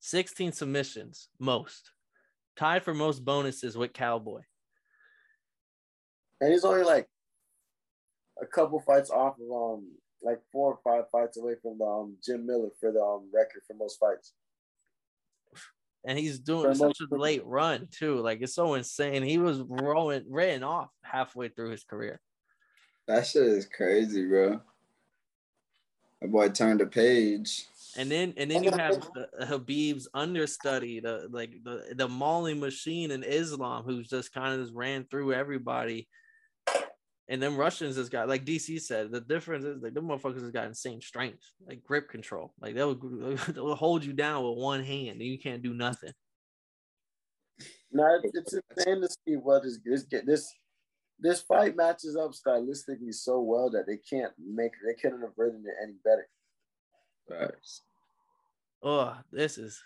[0.00, 1.92] 16 submissions most.
[2.56, 4.42] Tied for most bonuses with Cowboy.
[6.40, 7.08] And he's only like
[8.40, 9.88] a couple fights off of um
[10.22, 13.62] like four or five fights away from the, um Jim Miller for the um record
[13.66, 14.32] for most fights.
[16.04, 18.20] And he's doing For such most- a late run too.
[18.20, 19.22] Like it's so insane.
[19.22, 22.20] He was rolling written off halfway through his career.
[23.06, 24.60] That shit is crazy, bro.
[26.20, 27.64] That boy turned a page.
[27.96, 33.10] And then and then you have the, Khabib's understudy, the like the the mauling machine
[33.10, 36.06] in Islam, who's just kind of just ran through everybody.
[37.30, 40.50] And then Russians has got like DC said, the difference is like the motherfuckers has
[40.50, 42.54] got insane strength, like grip control.
[42.60, 42.94] Like they'll
[43.48, 46.12] they'll hold you down with one hand and you can't do nothing.
[47.92, 50.54] No, it's, it's insane to see what is this this
[51.20, 55.64] this fight matches up stylistically so well that they can't make they couldn't have written
[55.66, 56.28] it any better.
[57.28, 57.82] Facts.
[58.82, 59.82] Oh, this is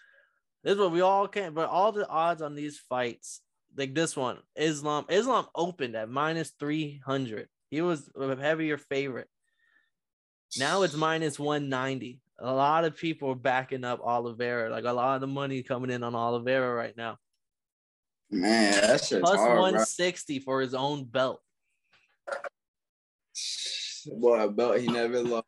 [0.63, 1.55] this is what we all can.
[1.55, 3.41] But all the odds on these fights,
[3.77, 7.49] like this one, Islam Islam opened at minus three hundred.
[7.71, 9.29] He was a heavier favorite.
[10.59, 12.21] Now it's minus one ninety.
[12.39, 14.71] A lot of people are backing up Oliveira.
[14.71, 17.19] Like a lot of the money coming in on Oliveira right now.
[18.31, 20.39] Man, that shit's Plus hard, one bro.
[20.45, 21.41] for his own belt.
[24.07, 25.47] Boy, a belt he never lost.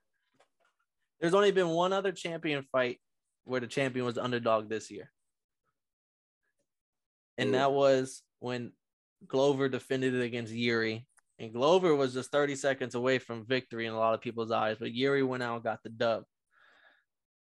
[1.21, 3.01] There's only been one other champion fight
[3.45, 5.11] where the champion was the underdog this year.
[7.39, 7.53] And Ooh.
[7.53, 8.73] that was when
[9.27, 11.07] Glover defended it against Yuri.
[11.39, 14.77] And Glover was just 30 seconds away from victory in a lot of people's eyes,
[14.79, 16.25] but Yuri went out and got the dub.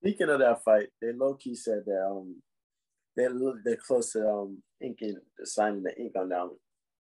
[0.01, 2.37] Speaking of that fight, they low key said that um
[3.17, 3.27] they
[3.65, 6.57] they're close to um inking signing the ink on that one.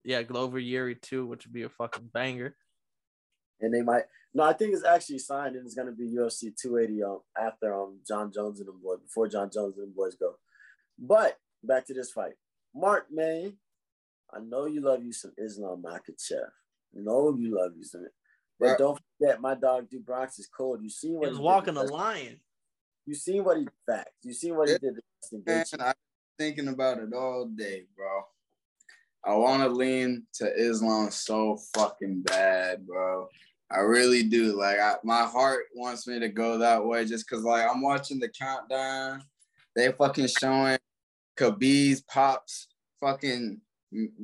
[0.03, 2.55] Yeah, Glover Yuri too, which would be a fucking banger.
[3.59, 7.03] And they might no, I think it's actually signed and it's gonna be UFC 280
[7.03, 10.35] um after um Jon Jones and the boys before Jon Jones and the boys go.
[10.97, 12.33] But back to this fight.
[12.75, 13.53] Mark, man,
[14.33, 16.49] I know you love you some Islam Makhachev.
[16.95, 18.05] I know you love you some
[18.59, 18.77] but Right.
[18.77, 20.81] don't forget my dog Du Bronx is cold.
[20.81, 22.39] You seen He what was did walking a lion.
[23.05, 24.11] You seen what he facts.
[24.23, 24.99] You seen what he did
[25.45, 25.93] Man, I've been
[26.37, 28.23] thinking about it all day, bro.
[29.23, 33.27] I want to lean to Islam so fucking bad, bro.
[33.71, 34.57] I really do.
[34.57, 38.19] Like, I, my heart wants me to go that way just because, like, I'm watching
[38.19, 39.23] the countdown.
[39.75, 40.77] They fucking showing
[41.37, 42.67] Khabib's pops
[42.99, 43.61] fucking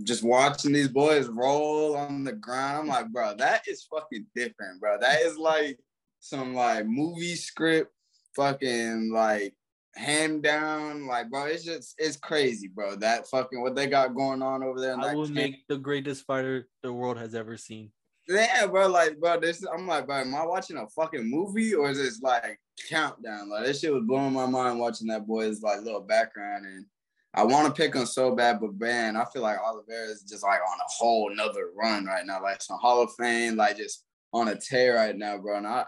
[0.03, 2.79] just watching these boys roll on the ground.
[2.79, 4.97] I'm like, bro, that is fucking different, bro.
[4.99, 5.79] That is like
[6.19, 7.91] some like movie script,
[8.35, 9.53] fucking like
[9.95, 11.07] hand down.
[11.07, 12.95] Like, bro, it's just it's crazy, bro.
[12.95, 14.97] That fucking what they got going on over there.
[14.97, 15.35] I that will camp.
[15.35, 17.91] make the greatest fighter the world has ever seen.
[18.27, 18.87] Yeah, bro.
[18.87, 22.21] Like, bro, this I'm like, bro, am I watching a fucking movie or is this
[22.21, 23.49] like countdown?
[23.49, 26.85] Like, this shit was blowing my mind watching that boy's like little background, and
[27.33, 30.43] I want to pick him so bad, but man, I feel like Oliveira is just
[30.43, 34.03] like on a whole nother run right now, like some Hall of Fame, like just
[34.33, 35.57] on a tear right now, bro.
[35.57, 35.85] And I,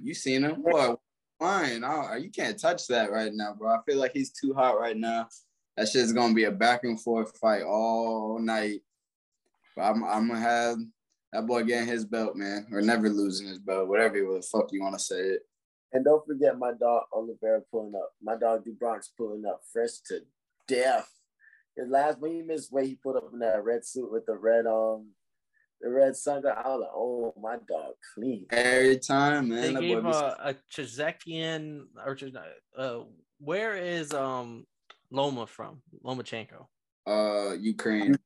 [0.00, 0.94] you seen him, boy?
[1.38, 3.74] Fine, I, you can't touch that right now, bro.
[3.74, 5.28] I feel like he's too hot right now.
[5.76, 8.80] That shit's gonna be a back and forth fight all night.
[9.76, 10.78] But I'm, I'm gonna have
[11.34, 14.80] That boy getting his belt, man, or never losing his belt, whatever the fuck you
[14.80, 15.40] want to say it.
[15.92, 18.12] And don't forget my dog Oliveira pulling up.
[18.22, 20.20] My dog Du Bronx pulling up fresh to
[20.66, 21.08] death.
[21.76, 24.36] His last when he missed weight, he put up in that red suit with the
[24.36, 25.10] red um
[25.80, 26.56] the red sunglass.
[26.56, 28.46] I was like, oh my dog, clean.
[28.50, 29.60] Every time, man.
[29.60, 32.16] They that gave uh, a Chezekian or
[32.76, 33.00] uh,
[33.38, 34.66] where is um
[35.10, 35.82] Loma from?
[36.04, 36.66] Lomachenko.
[37.06, 38.16] Uh Ukraine.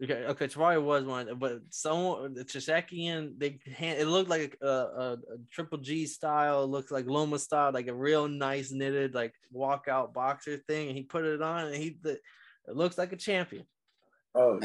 [0.00, 4.66] Okay, okay, Tawari was one, but someone the Chezekian, they hand it looked like a,
[4.66, 9.14] a, a triple G style, it looked like Loma style, like a real nice knitted
[9.14, 13.12] like walkout boxer thing, and he put it on, and he the, it looks like
[13.12, 13.64] a champion.
[14.36, 14.60] Oh,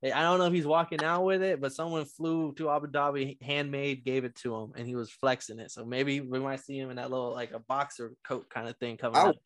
[0.00, 2.86] Hey, I don't know if he's walking out with it, but someone flew to Abu
[2.86, 5.72] Dhabi, handmade, gave it to him, and he was flexing it.
[5.72, 8.76] So maybe we might see him in that little like a boxer coat kind of
[8.76, 9.36] thing coming I- up.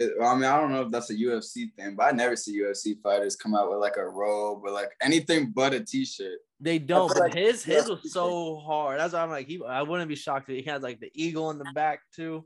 [0.00, 3.00] I mean, I don't know if that's a UFC thing, but I never see UFC
[3.02, 6.38] fighters come out with like a robe or like anything but a t-shirt.
[6.60, 8.98] They don't, but like his his was so hard.
[8.98, 9.60] That's why I'm like, he.
[9.66, 12.44] I wouldn't be shocked if he had like the eagle in the back too.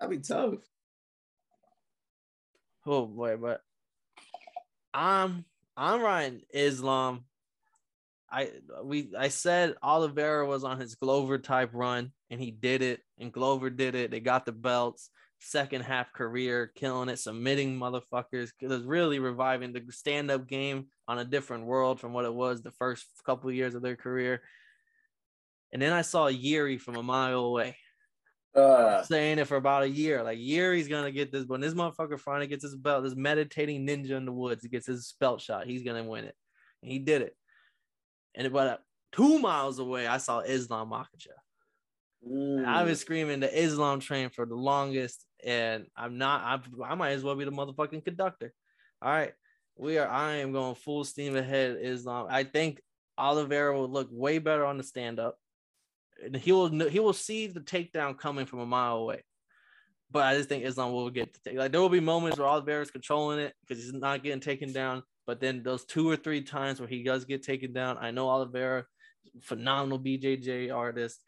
[0.00, 0.54] That'd be tough.
[2.86, 3.60] Oh boy, but
[4.92, 5.44] I'm
[5.76, 7.24] I'm riding Islam.
[8.30, 8.50] I
[8.82, 13.00] we I said Oliveira was on his Glover type run, and he did it.
[13.18, 14.10] And Glover did it.
[14.10, 15.10] They got the belts.
[15.44, 18.50] Second half career, killing it, submitting motherfuckers.
[18.60, 22.62] Was really reviving the stand up game on a different world from what it was
[22.62, 24.42] the first couple of years of their career.
[25.72, 27.76] And then I saw Yuri from a mile away
[28.54, 30.22] uh, saying it for about a year.
[30.22, 33.86] Like Yuri's gonna get this, but when this motherfucker finally gets his belt, this meditating
[33.86, 35.66] ninja in the woods, he gets his belt shot.
[35.66, 36.34] He's gonna win it,
[36.82, 37.36] and he did it.
[38.34, 38.80] And about
[39.12, 41.38] two miles away, I saw Islam Makhachev.
[42.28, 46.42] Mm, I've been screaming the Islam train for the longest, and I'm not.
[46.42, 48.52] I, I might as well be the motherfucking conductor.
[49.00, 49.32] All right,
[49.76, 50.08] we are.
[50.08, 51.78] I am going full steam ahead.
[51.80, 52.26] Islam.
[52.30, 52.80] I think
[53.18, 55.38] Oliveira will look way better on the stand up,
[56.22, 56.68] and he will.
[56.88, 59.22] He will see the takedown coming from a mile away.
[60.10, 61.58] But I just think Islam will get the take.
[61.58, 64.72] Like there will be moments where Oliveira is controlling it because he's not getting taken
[64.72, 65.02] down.
[65.26, 68.28] But then those two or three times where he does get taken down, I know
[68.28, 68.84] Oliveira,
[69.40, 71.22] phenomenal BJJ artist.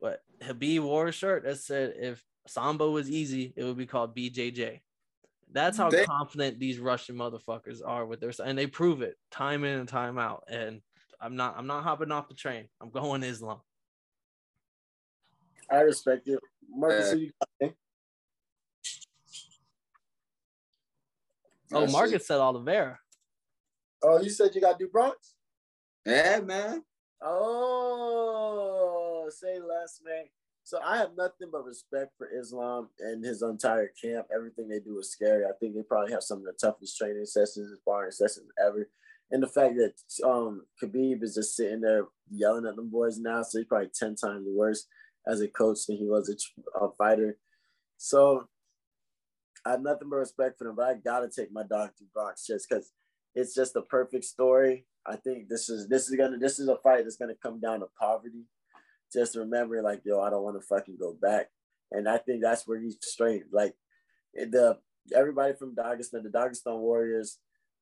[0.00, 4.16] But Khabib wore a shirt that said if Sambo was easy, it would be called
[4.16, 4.80] BJJ.
[5.52, 9.64] That's how They- confident these Russian motherfuckers are with their and they prove it time
[9.64, 10.44] in and time out.
[10.48, 10.80] And
[11.20, 12.68] I'm not I'm not hopping off the train.
[12.80, 13.60] I'm going Islam.
[15.68, 16.40] I respect it.
[16.68, 17.74] Marcus, Uh, you got?
[21.72, 22.98] Oh, That's Marcus said Oliveira.
[24.02, 25.34] Oh, you said you got Du Bronx?
[26.06, 26.84] Yeah, man.
[27.22, 28.89] Oh,
[29.30, 30.24] say less, man.
[30.64, 34.26] So I have nothing but respect for Islam and his entire camp.
[34.34, 35.44] Everything they do is scary.
[35.44, 38.88] I think they probably have some of the toughest training sessions, sparring sessions ever.
[39.30, 39.94] And the fact that
[40.26, 44.16] um Khabib is just sitting there yelling at them boys now, so he's probably ten
[44.16, 44.86] times worse
[45.26, 47.38] as a coach than he was a, a fighter.
[47.96, 48.48] So
[49.64, 52.46] I have nothing but respect for them, but I gotta take my dog Du Bronx
[52.46, 52.92] just because
[53.34, 54.86] it's just a perfect story.
[55.06, 57.80] I think this is this is gonna this is a fight that's gonna come down
[57.80, 58.44] to poverty.
[59.12, 61.48] Just remember, like, yo, I don't want to fucking go back.
[61.92, 63.44] And I think that's where he's straight.
[63.52, 63.74] Like
[64.34, 64.78] the
[65.14, 67.38] everybody from Dagestan, the Dagestan Warriors,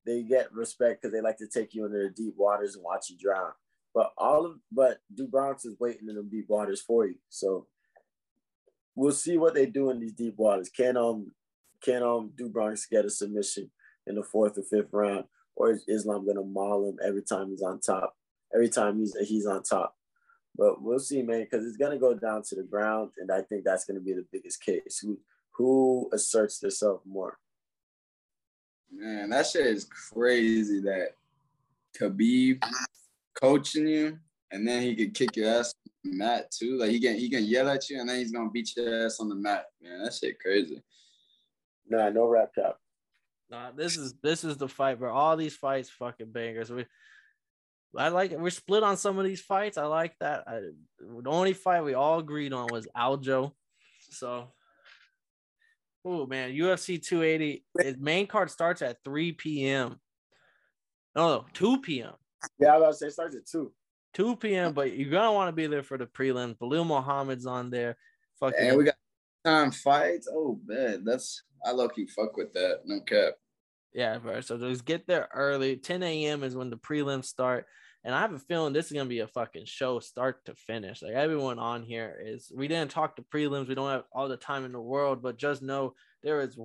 [0.07, 3.11] they get respect because they like to take you into the deep waters and watch
[3.11, 3.53] you drown.
[3.95, 7.17] But all of but Du Bronx is waiting in the deep waters for you.
[7.29, 7.67] So
[8.95, 10.71] we'll see what they do in these deep waters.
[10.71, 11.33] Can um
[11.83, 13.71] can um Du Bronx get a submission
[14.07, 15.25] in the fourth or fifth round,
[15.57, 18.15] or is Islam gonna maul him every time he's on top?
[18.55, 19.98] Every time he's he's on top.
[20.59, 23.65] But we'll see, man, because it's gonna go down to the ground, and I think
[23.65, 24.99] that's gonna be the biggest case.
[25.01, 25.19] Who
[25.53, 27.39] who asserts themselves more?
[28.91, 31.11] Man, that shit is crazy that
[31.99, 32.63] Khabib
[33.41, 34.19] coaching you
[34.51, 36.79] and then he could kick your ass on the mat too.
[36.79, 39.21] Like he can he can yell at you and then he's gonna beat your ass
[39.21, 39.67] on the mat.
[39.83, 40.83] Man, that shit crazy.
[41.89, 42.77] Nah, no rap cap.
[43.51, 45.13] Nah, this is this is the fight, bro.
[45.13, 46.71] All these fights, fucking bangers.
[46.71, 46.87] We,
[47.97, 48.41] I like it.
[48.41, 49.79] We're split on some of these fights.
[49.79, 50.45] I like that.
[50.47, 50.61] I,
[51.01, 53.53] the only fight we all agreed on was Aljo.
[54.11, 54.53] So,
[56.05, 57.65] oh man, UFC 280.
[57.77, 60.01] Its main card starts at 3 p.m.
[61.17, 62.13] No, no, 2 p.m.
[62.59, 63.73] Yeah, I was about to say it starts at two.
[64.15, 64.73] 2 p.m.
[64.73, 66.57] But you're gonna want to be there for the prelims.
[66.59, 67.97] Belal Muhammad's on there.
[68.41, 68.95] Fucking And we got
[69.45, 70.29] time fights.
[70.31, 72.81] Oh man, that's I low key fuck with that.
[72.85, 73.35] No cap.
[73.93, 74.41] Yeah, bro.
[74.41, 75.77] So just get there early.
[75.77, 76.43] 10 a.m.
[76.43, 77.67] is when the prelims start.
[78.05, 81.03] And I have a feeling this is gonna be a fucking show start to finish.
[81.03, 84.37] Like everyone on here is we didn't talk to prelims, we don't have all the
[84.37, 86.57] time in the world, but just know there is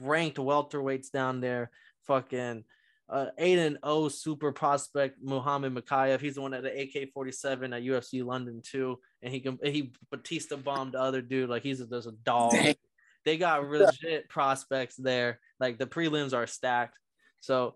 [0.00, 1.70] ranked welterweights down there.
[2.06, 2.64] Fucking
[3.08, 6.20] uh, 8 and 0 super prospect Muhammad Mokaev.
[6.20, 8.98] He's the one at the AK 47 at UFC London too.
[9.22, 11.50] And he can he Batista bombed the other dude.
[11.50, 12.54] Like he's there's a dog.
[13.24, 15.40] They got legit prospects there.
[15.58, 16.96] Like the prelims are stacked.
[17.40, 17.74] So,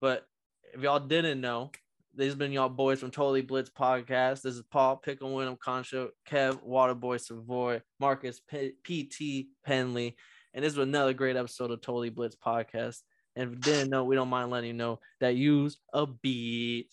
[0.00, 0.26] but
[0.74, 1.70] if y'all didn't know,
[2.16, 4.42] these been y'all boys from Totally Blitz podcast.
[4.42, 10.16] This is Paul Pickle, Winham, Concho, Kev, Waterboy, Savoy, Marcus, P- PT, Penley.
[10.54, 13.00] And this was another great episode of Totally Blitz podcast.
[13.36, 16.88] And if you didn't know, we don't mind letting you know that use a beat.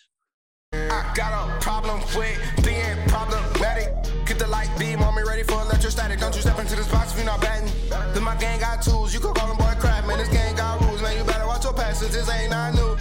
[0.73, 3.92] I got a problem with being problematic.
[4.33, 6.19] Get the light beam on me ready for electrostatic.
[6.19, 7.71] Don't you step into this box if you're not batting.
[8.15, 10.07] Then my gang got tools, you can call them boy crap.
[10.07, 11.15] Man, this gang got rules, man.
[11.15, 12.97] You better watch your passes, this ain't not new.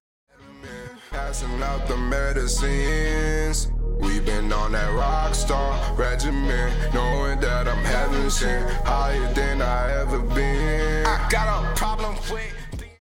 [1.11, 3.70] Passing out the medicines.
[3.99, 10.03] We've been on that rock star regimen, knowing that I'm heaven sent, higher than I
[10.03, 11.07] ever been.
[11.07, 12.62] I got a problem with